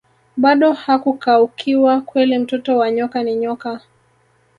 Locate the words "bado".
0.37-0.73